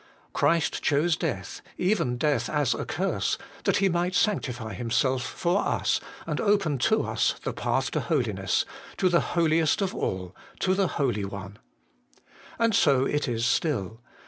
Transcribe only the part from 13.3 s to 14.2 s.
still.